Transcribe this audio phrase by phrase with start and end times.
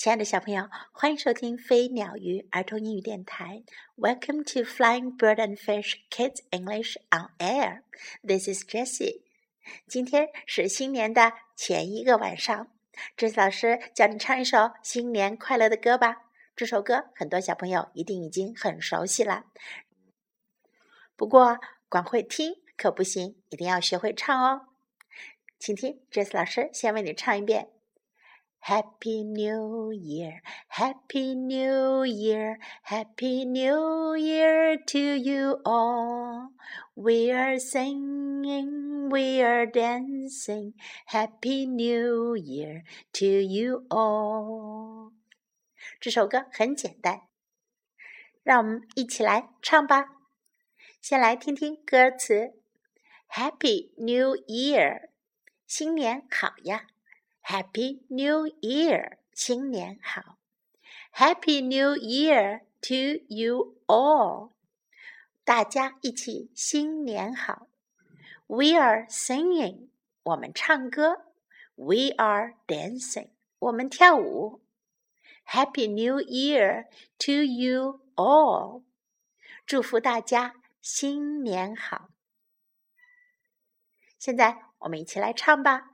[0.00, 3.62] 亲爱的小朋友，欢迎收听飞鸟鱼儿童英语电台。
[3.98, 7.82] Welcome to Flying Bird and Fish Kids English on Air.
[8.26, 9.20] This is Jessie.
[9.86, 12.68] 今天是新年的前一个晚上
[13.14, 16.22] ，Jessie 老师教你唱一首新年快乐的歌吧。
[16.56, 19.44] 这首歌很多小朋友一定已经很熟悉了，
[21.14, 21.58] 不过
[21.90, 24.62] 光会听可不行，一定要学会唱哦。
[25.58, 27.68] 请听 Jessie 老师先为你唱一遍。
[28.59, 36.49] Happy New Year, Happy New Year, Happy New Year to you all.
[36.95, 40.73] We are singing, we are dancing,
[41.05, 45.11] Happy New Year to you all.
[45.99, 47.27] 这首歌很简单，
[48.41, 50.07] 让我们一起来唱吧。
[50.99, 52.55] 先来听听歌词：
[53.29, 55.09] Happy New Year，
[55.67, 56.87] 新年好呀
[57.49, 60.37] ！Happy New Year，新年好！
[61.13, 64.51] Happy New Year to you all，
[65.43, 67.67] 大家一起新年好！
[68.47, 69.87] We are singing，
[70.23, 71.23] 我们唱歌；
[71.75, 73.29] We are dancing，
[73.59, 74.61] 我们跳舞。
[75.45, 76.87] Happy New Year
[77.19, 78.83] to you all，
[79.65, 82.09] 祝福大家新年好！
[84.17, 85.91] 现在我们一起来唱吧。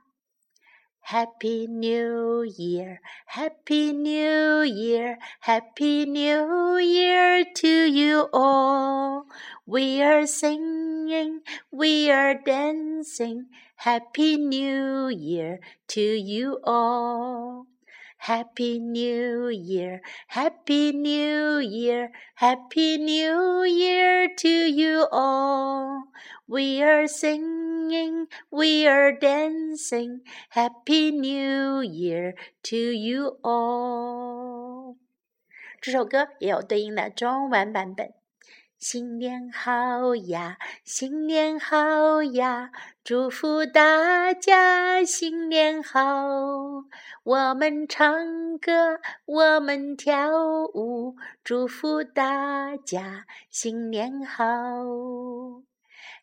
[1.07, 9.23] Happy New Year, Happy New Year, Happy New Year to you all.
[9.65, 13.45] We are singing, we are dancing,
[13.77, 15.61] Happy New Year
[15.95, 17.67] to you all.
[18.17, 26.03] Happy New Year, Happy New Year, Happy New Year to you all.
[26.49, 27.66] We are singing,
[28.49, 34.97] we are dancing, Happy New Year to you all.
[35.81, 38.13] 这首歌也有对应的中文版本。
[38.79, 42.69] 新年好呀，新年好呀，
[43.03, 46.03] 祝福大家新年好。
[47.23, 50.29] 我们唱歌，我们跳
[50.75, 54.45] 舞，祝福大家新年好。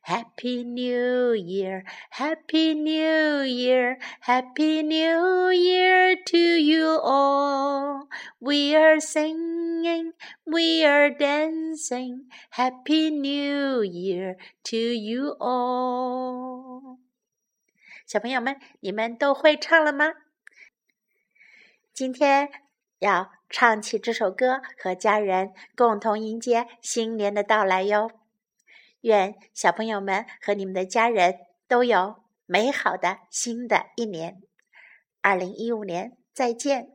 [0.03, 8.07] Happy New Year, Happy New Year, Happy New Year to you all.
[8.40, 10.13] We are singing,
[10.45, 17.00] we are dancing, Happy New Year to you all.
[18.07, 20.13] 小朋友们，你们都会唱了吗？
[21.94, 22.50] 今天
[23.00, 28.09] 要唱起这首歌，和家人共同迎接新年的到来哟。
[29.04, 34.41] 愿小朋友们和你们的家人都有美好的新的一年。
[35.20, 36.94] 二零一五年，再见。